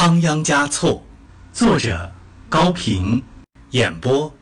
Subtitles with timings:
[0.00, 1.02] 仓央嘉措，
[1.50, 2.12] 作者
[2.48, 3.20] 高平，
[3.70, 4.32] 演播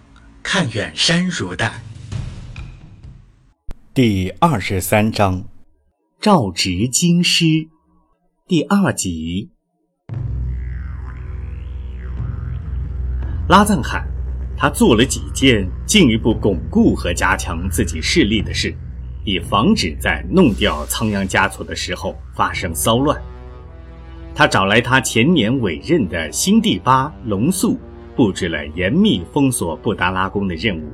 [0.43, 1.73] 看远山如黛。
[3.95, 5.43] 第二十三章，
[6.21, 7.47] 诏职京师，
[8.47, 9.49] 第二集。
[13.49, 14.07] 拉赞喊，
[14.59, 18.77] 他做了几件进一步巩固和加强自己势力的事，
[19.25, 23.19] 以防止在弄掉仓央嘉措的时候发生骚乱。
[24.39, 27.79] 他找来他前年委任的新第八龙肃，
[28.15, 30.93] 布置了严密封锁布达拉宫的任务。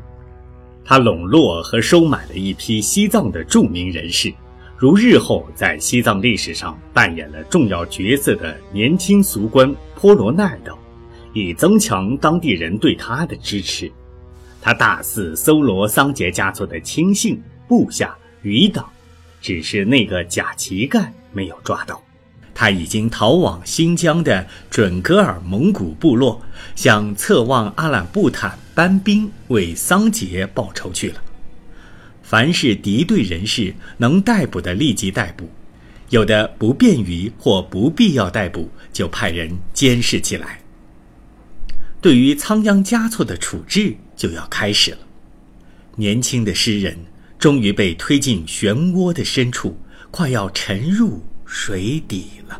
[0.84, 4.32] 他笼络和收买了一批西藏的著名人士，
[4.76, 10.78] 如日后在西藏历史上扮演了重要角色的年轻俗官波罗奈等，
[11.32, 13.90] 以增强当地人对他的支持。
[14.60, 18.88] 他大肆搜罗桑杰嘉措的亲信、部下、余党，
[19.40, 22.00] 只是那个假乞丐没有抓到。
[22.62, 26.40] 他已经逃往新疆的准噶尔蒙古部落，
[26.76, 31.20] 向策妄阿兰布坦搬兵为桑杰报仇去了。
[32.22, 35.46] 凡是敌对人士能逮捕的，立即逮捕；
[36.10, 40.60] 有的不便于或不必要逮捕，就派人监视起来。
[42.00, 44.98] 对于仓央嘉措的处置就要开始了。
[45.96, 46.96] 年轻的诗人
[47.40, 49.76] 终于被推进漩涡的深处，
[50.12, 51.24] 快要沉入。
[51.54, 52.58] 水底了。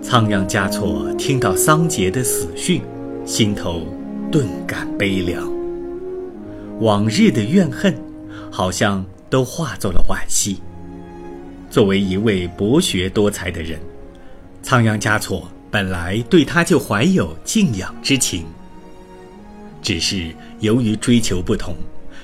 [0.00, 2.80] 仓央嘉措听到桑杰的死讯，
[3.26, 3.82] 心头
[4.30, 5.52] 顿感悲凉。
[6.78, 7.92] 往日的怨恨，
[8.52, 10.60] 好像都化作了惋惜。
[11.68, 13.80] 作为一位博学多才的人，
[14.62, 18.44] 仓央嘉措本来对他就怀有敬仰之情，
[19.82, 21.74] 只是由于追求不同。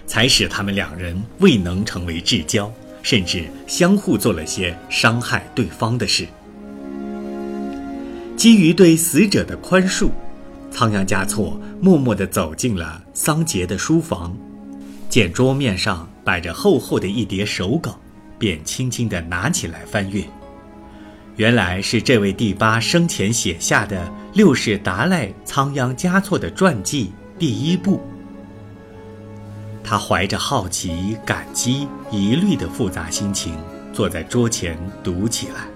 [0.06, 6.26] 才使他们两人未能成为至交，甚至相互做了些伤害对方的事。
[8.36, 10.10] 基于对死者的宽恕，
[10.70, 14.36] 仓央嘉措默默地走进了桑杰的书房，
[15.08, 17.98] 见桌面上摆着厚厚的一叠手稿，
[18.38, 20.24] 便轻轻地拿起来翻阅。
[21.36, 28.00] 原来是这位第八生前写下的六世达赖仓央嘉措的传记第一部。
[29.84, 33.54] 他怀着好奇、感激、疑虑的复杂心情，
[33.92, 35.66] 坐在桌前读起来。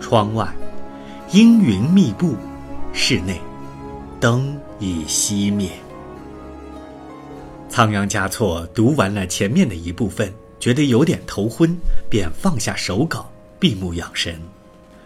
[0.00, 0.52] 窗外，
[1.30, 2.34] 阴云密布；
[2.92, 3.40] 室内，
[4.18, 5.70] 灯已熄灭。
[7.68, 11.76] 仓央嘉措读完了前面的一部分，觉得有点头昏，
[12.10, 13.30] 便放下手稿，
[13.60, 14.40] 闭目养神。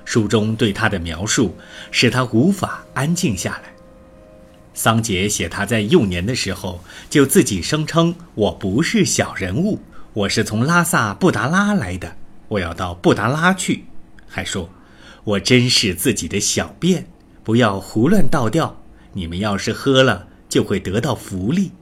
[0.05, 1.55] 书中对他的描述，
[1.91, 3.72] 使他无法安静下来。
[4.75, 9.81] 桑杰写他在幼年的时候就自己声称：“我不是小人物，
[10.15, 12.17] 我是从拉萨布达拉来的，
[12.49, 13.85] 我要到布达拉去。”
[14.27, 14.71] 还说
[15.25, 17.07] ：“我珍视自己的小便，
[17.45, 18.83] 不要胡乱倒掉。
[19.13, 21.73] 你们要是喝了，就会得到福利。”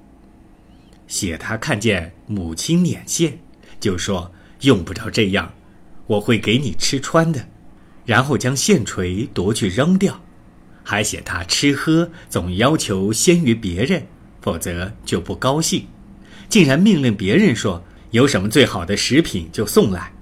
[1.07, 3.39] 写他看见母亲捻线，
[3.79, 5.55] 就说：“用不着这样，
[6.09, 7.47] 我会给你吃穿的。”
[8.05, 10.21] 然后将线锤夺去扔掉。
[10.91, 14.09] 还写他吃喝总要求先于别人，
[14.43, 15.87] 否则就不高兴，
[16.49, 20.13] 竟然命令别人说有什么最好的食品就送来。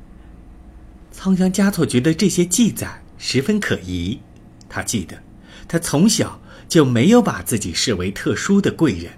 [1.11, 4.21] 仓央嘉措觉得这些记载十分可疑，
[4.69, 5.17] 他记得
[5.67, 9.13] 他从小就没有把自己视为特殊的贵人。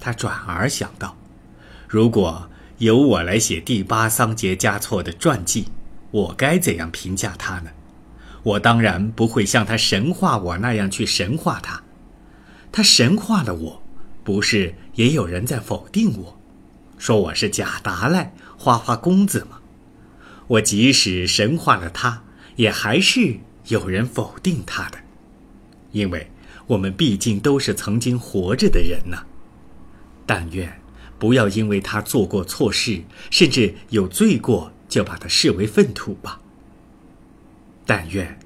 [0.00, 1.18] 他转而想到，
[1.86, 2.48] 如果
[2.78, 5.66] 由我来写第八桑杰嘉措的传记，
[6.10, 7.70] 我该怎样评价他呢？
[8.44, 11.82] 我当然不会像他神化我那样去神化他，
[12.70, 13.82] 他神化了我，
[14.22, 16.38] 不是也有人在否定我，
[16.98, 19.60] 说我是假达赖、花花公子吗？
[20.46, 22.22] 我即使神化了他，
[22.56, 23.38] 也还是
[23.68, 24.98] 有人否定他的，
[25.92, 26.30] 因为
[26.66, 29.16] 我们毕竟都是曾经活着的人呢。
[30.26, 30.80] 但愿
[31.18, 36.42] 不要因为他做过错事，甚至有罪过，就把他视为粪土吧。
[37.96, 38.36] 但愿，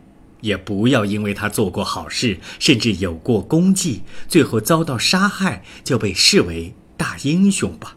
[0.42, 7.96] 也不要因为他做过好事，甚至有过功绩，最后遭到杀害，就被视为大英雄吧。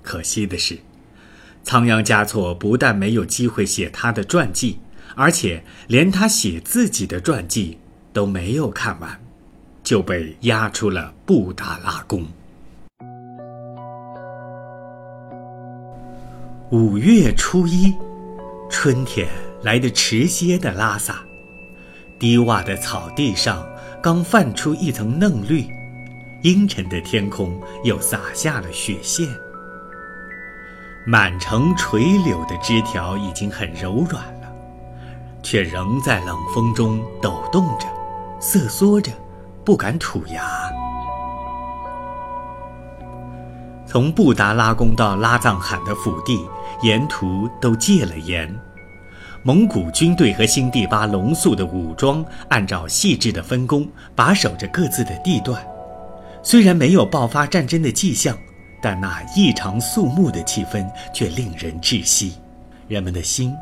[0.00, 0.78] 可惜的是，
[1.62, 4.78] 仓央嘉措不但没有机会写他的传记，
[5.14, 7.76] 而且连他写自己的传记
[8.14, 9.20] 都没有看完，
[9.84, 12.26] 就被押出了布达拉宫。
[16.70, 17.92] 五月初一，
[18.70, 19.28] 春天。
[19.66, 21.16] 来的迟些的拉萨，
[22.20, 23.66] 低洼的草地上
[24.00, 25.66] 刚泛出一层嫩绿，
[26.42, 29.26] 阴沉的天空又洒下了雪线。
[31.04, 34.48] 满城垂柳的枝条已经很柔软了，
[35.42, 37.88] 却仍在冷风中抖动着，
[38.38, 39.10] 瑟缩着，
[39.64, 40.48] 不敢吐芽。
[43.84, 46.46] 从布达拉宫到拉藏罕的府地，
[46.82, 48.56] 沿途都戒了严。
[49.46, 55.64] 蒙古军队和新第巴龙宿的武装按照细致的分工，把守着各自的地段。
[56.42, 58.36] 虽然没有爆发战争的迹象。
[58.82, 62.34] 但那异常肃穆的气氛却令人窒息，
[62.86, 63.52] 人们的心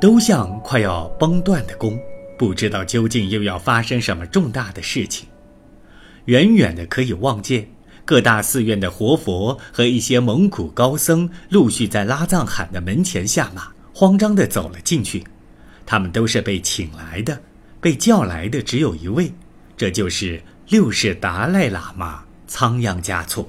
[0.00, 1.98] 都像快要崩断的弓，
[2.36, 5.28] 不知道究竟又要发生什么重大的事情。
[6.24, 7.66] 远远的可以望见
[8.04, 13.68] 各大寺院的活佛和一些蒙古高僧陆续在拉藏罕的门前下马，
[14.00, 15.22] 慌张地走了进去。
[15.84, 17.38] 他们都是被请来的，
[17.82, 19.30] 被叫来的只有一位，
[19.76, 23.46] 这就是六世达赖喇嘛仓央嘉措。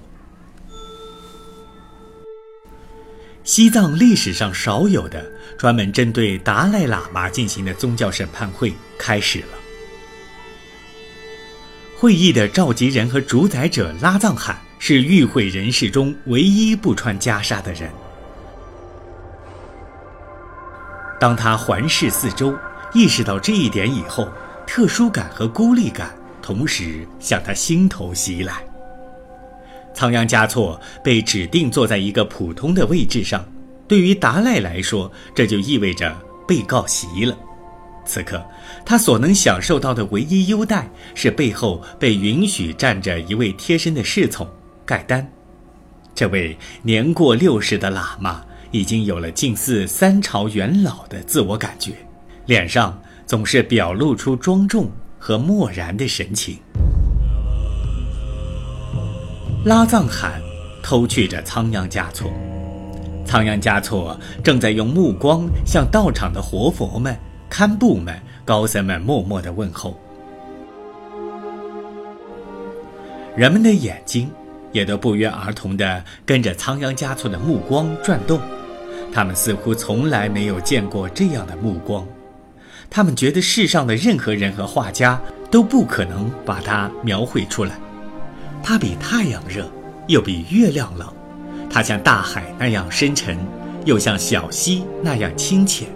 [3.46, 5.26] 西藏历史上少有的
[5.58, 9.48] 专门针对达赖喇嘛进行的宗教审判会开始了。
[11.98, 17.90] 会议的召集人和主宰者拉藏罕是与会人士中唯一不穿袈裟的人。
[21.22, 22.58] 当他环视四周，
[22.96, 24.28] 意识到这一点以后，
[24.66, 28.56] 特殊感和孤立感同时向他心头袭来。
[29.94, 33.46] 仓央嘉措被指定坐在一个普通的位置上，
[33.88, 36.12] 对于达赖来说，这就意味着
[36.48, 37.38] 被告席了。
[38.04, 38.44] 此刻，
[38.84, 44.50] 他所能享受到的唯一优待是背后被允许站着一位贴身的侍从
[44.88, 45.32] 盖丹。
[46.16, 51.94] 这位年过六十的喇嘛已经有了近似三朝元老的自我感觉，
[52.46, 54.90] 脸上总是表露出庄重
[55.20, 56.58] 和漠然的神情。
[59.66, 60.42] 拉藏罕
[60.82, 62.32] 偷去着仓央嘉措，
[63.26, 67.16] 仓央嘉措正在用目光向道场的活佛们、
[67.50, 70.00] 堪布们、高僧们默默的问候。
[73.36, 74.32] 人们的眼睛
[74.72, 78.40] 也都不约而同地跟着仓央嘉措的目光转动，
[79.14, 82.08] 他们似乎从来没有见过这样的目光，
[82.90, 87.78] 他们觉得世上的任何人和画家都不可能把它描绘出来。
[88.64, 89.70] 它比太阳热，
[90.08, 91.08] 又比月亮冷；
[91.70, 93.38] 它像大海那样深沉，
[93.86, 95.88] 又像小溪那样清浅。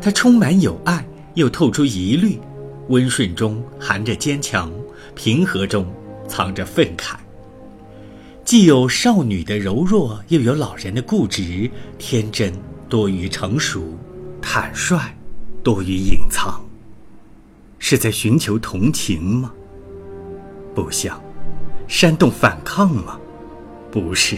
[0.00, 1.04] 它充满友爱，
[1.34, 2.40] 又透出疑虑；
[2.88, 4.72] 温顺中含着坚强，
[5.14, 5.86] 平和中
[6.26, 7.14] 藏着愤慨。
[8.52, 12.52] 既有少女的柔弱，又有老人的固执；天真
[12.86, 13.98] 多于成熟，
[14.42, 15.16] 坦率
[15.64, 16.62] 多于隐藏。
[17.78, 19.54] 是在寻求同情吗？
[20.74, 21.18] 不像。
[21.88, 23.18] 煽动反抗吗？
[23.90, 24.36] 不是，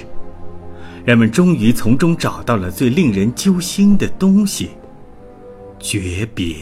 [1.05, 4.71] 人们终于从中找到了最令人揪心的东西——
[5.81, 6.55] 诀别。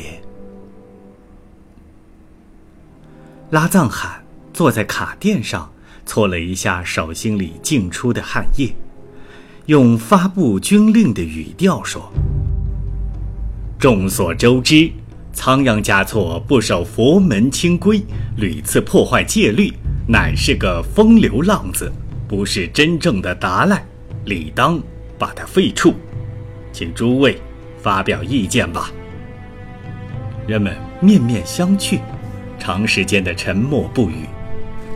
[3.51, 5.71] 拉藏罕坐在卡垫上，
[6.05, 8.75] 搓了一下手心里浸出的汗液，
[9.67, 12.13] 用发布军令的语调说
[13.79, 14.91] ：“众所周知，
[15.33, 18.03] 仓央嘉措不守佛门清规，
[18.37, 19.73] 屡次破坏戒律。”
[20.05, 21.91] 乃是个风流浪子，
[22.27, 23.87] 不是真正的达赖，
[24.25, 24.83] 理当
[25.17, 25.95] 把他废黜。
[26.73, 27.41] 请诸位
[27.81, 28.91] 发表意见吧。
[30.45, 32.01] 人们面面相觑，
[32.59, 34.27] 长时间的沉默不语。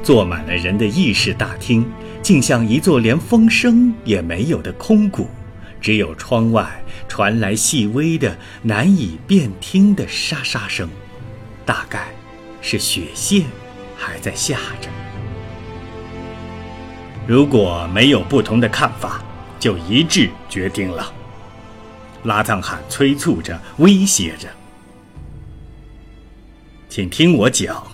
[0.06, 1.84] 坐满了人的议事大厅，
[2.22, 5.28] 竟像一座连风声也没有的空谷，
[5.80, 10.88] 只有窗外传来细微的、难以辨听的沙沙声，
[11.64, 12.06] 大概
[12.62, 13.46] 是雪线
[13.96, 14.88] 还在下着。
[17.26, 19.20] 如果没有不同的看法，
[19.58, 21.12] 就一致决定了。
[22.22, 24.48] 拉藏汗催促着，威胁着
[26.88, 27.84] ：“请听我讲。”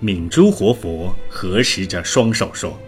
[0.00, 2.78] 敏珠活佛合十着双手说：“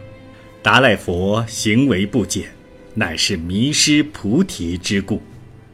[0.62, 2.52] 达赖佛行为不检，
[2.94, 5.20] 乃是迷失菩提之故。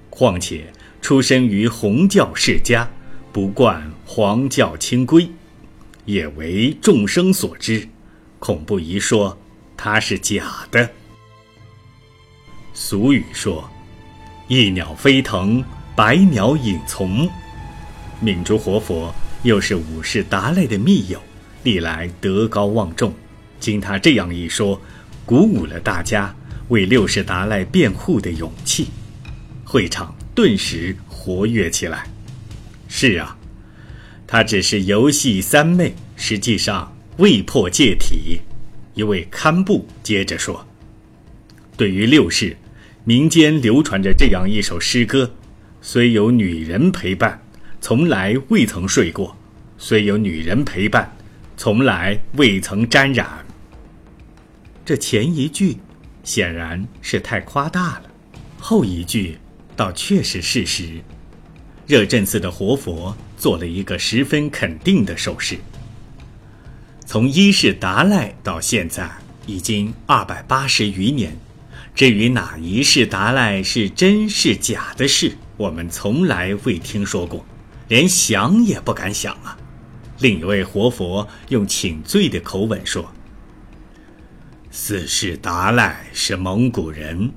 [0.09, 2.89] 况且出身于红教世家，
[3.33, 5.29] 不惯黄教清规，
[6.07, 7.87] 也为众生所知，
[8.39, 9.39] 恐不宜说。”
[9.79, 10.89] 它是假的。
[12.73, 13.69] 俗语说
[14.49, 15.63] ：“一鸟飞腾，
[15.95, 17.29] 百鸟引从。”
[18.21, 21.21] 敏珠活佛又是五世达赖的密友，
[21.63, 23.15] 历来德高望重。
[23.61, 24.81] 经他这样一说，
[25.25, 26.35] 鼓舞了大家
[26.69, 28.89] 为六世达赖辩护的勇气，
[29.65, 32.07] 会场顿时活跃起来。
[32.89, 33.37] 是啊，
[34.27, 38.41] 他只是游戏三昧，实际上未破戒体。
[38.95, 40.67] 一位堪布接着说
[41.77, 42.57] ：“对于六世，
[43.05, 45.33] 民间流传着这样一首诗歌
[45.83, 47.43] ：“虽有女人陪伴，
[47.89, 49.37] 从来未曾睡过；
[49.79, 51.17] 虽有女人陪伴，
[51.57, 53.47] 从来未曾沾染。”
[54.85, 55.77] 这前一句
[56.25, 58.03] 显然是太夸大了，
[58.59, 59.39] 后一句
[59.77, 61.01] 倒确是事实。
[61.87, 65.57] 热振寺的活佛做了一个十分肯定的手势。
[67.05, 69.09] 从一世达赖到现在
[69.47, 71.37] 已经二百八十余年。
[71.95, 77.47] 至于哪一世达赖是真是假的事，我们从来未听说过，
[77.89, 79.57] 连想也不敢想啊！
[80.19, 83.13] 另一位活佛用请罪的口吻说
[84.71, 87.33] ：“四世达赖是蒙古人，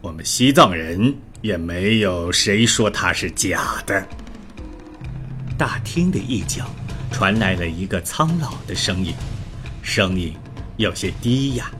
[0.00, 4.06] 我们西藏人也没有谁说他是假的。”
[5.56, 6.64] 大厅的一角
[7.10, 9.14] 传来了一个苍老的声音，
[9.82, 10.34] 声音
[10.76, 11.70] 有些低哑，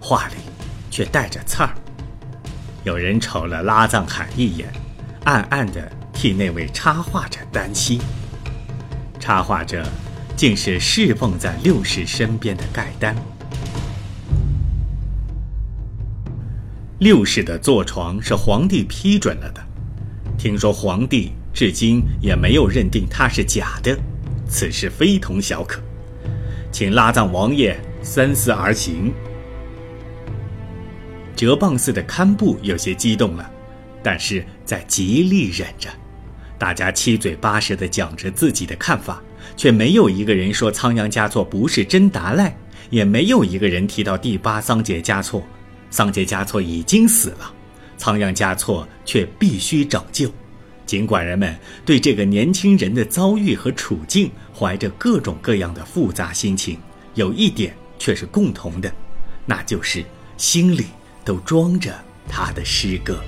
[0.00, 0.34] 话里。
[0.88, 1.74] 却带着刺儿。
[2.82, 4.72] 有人瞅了拉藏海一眼，
[5.24, 8.00] 暗暗地替那位插画者担心。
[9.20, 9.86] 插画者
[10.34, 13.14] 竟是侍奉在六世身边的盖丹。
[17.00, 19.62] 六世的坐床是皇帝批准了的，
[20.38, 23.94] 听说皇帝至今也没有认定它是假的，
[24.48, 25.82] 此事非同小可，
[26.72, 29.12] 请拉藏王爷三思而行。
[31.36, 33.50] 哲蚌寺的堪布有些激动了，
[34.02, 35.90] 但是在极力忍着。
[36.58, 39.22] 大家七嘴八舌地讲着自己的看法，
[39.56, 42.56] 却没有一个人说仓央嘉措不是真达赖，
[42.90, 45.42] 也没有一个人提到第八桑杰嘉措。
[45.90, 47.52] 桑杰嘉措已经死了，
[47.96, 50.30] 仓央嘉措却必须拯救。
[50.84, 56.78] 尽管人们对这个年轻人的遭遇和处境怀着各种各样的复杂心情，
[57.14, 58.92] 有一点却是共同的，
[59.44, 60.04] 那就是
[60.36, 60.84] 心里。
[61.26, 61.92] 都装着
[62.28, 63.18] 他的诗歌。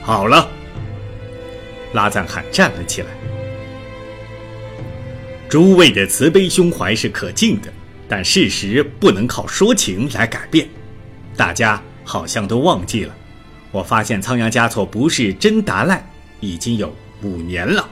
[0.00, 0.48] 好了，
[1.96, 3.08] 拉赞罕站了起来。
[5.48, 7.72] 诸位的慈悲胸怀是可敬的，
[8.06, 10.68] 但事实不能靠说情来改变。
[11.36, 13.14] 大家好像都忘记了，
[13.72, 16.06] 我发现仓央嘉措不是真达赖
[16.40, 17.88] 已经有五年了。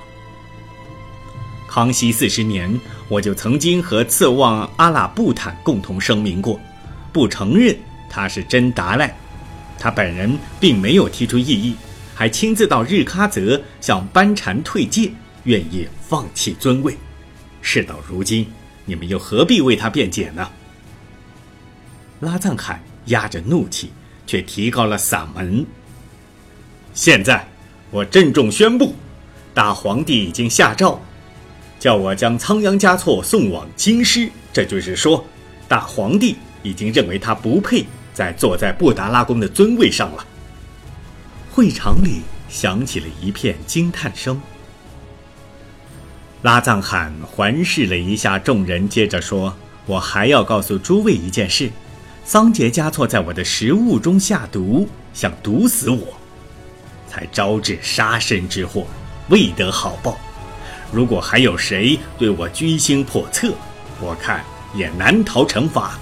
[1.67, 6.61] 康熙四十年，我就曾经和次旺阿拉布坦共同声明过。
[7.13, 7.75] 不承认
[8.11, 9.17] 他是真达赖，
[9.79, 11.77] 他本人并没有提出异议，
[12.15, 15.11] 还亲自到日喀则向班禅退戒，
[15.45, 16.97] 愿意放弃尊位。
[17.61, 18.47] 事到如今，
[18.85, 20.49] 你们又何必为他辩解呢？
[22.21, 23.91] 拉藏海压着怒气，
[24.27, 25.67] 却提高了嗓门
[26.95, 27.47] ：“现在，
[27.91, 28.95] 我郑重宣布，
[29.53, 31.01] 大皇帝已经下诏，
[31.79, 34.31] 叫我将仓央嘉措送往京师。
[34.53, 35.25] 这就是说，
[35.69, 40.27] 大皇帝。”已经认为他不配再坐在布达拉宫的尊位上了。
[41.55, 44.43] 会场里响起了一片惊叹声。
[46.43, 49.55] 拉藏汗环视了一下众人，接着说
[49.87, 51.71] ：“我还要告诉诸位一件事：
[52.25, 56.19] 桑杰嘉措在我的食物中下毒，想毒死我，
[57.09, 58.85] 才招致杀身之祸，
[59.29, 60.19] 未得好报。
[60.93, 63.55] 如果还有谁对我居心叵测，
[64.01, 64.45] 我看
[64.75, 65.97] 也难逃惩罚。”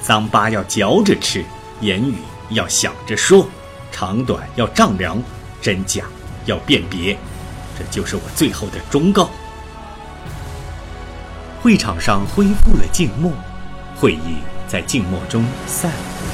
[0.00, 1.44] 桑巴要嚼着吃，
[1.80, 2.14] 言语
[2.50, 3.48] 要想着说，
[3.96, 5.22] 长短要丈量，
[5.62, 6.02] 真假
[6.46, 7.16] 要辨别，
[7.78, 9.30] 这就是我最后的忠告。
[11.62, 13.30] 会场上恢复了静默，
[13.94, 16.33] 会议在静默中散了。